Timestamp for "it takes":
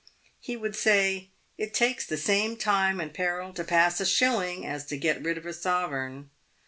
1.59-2.07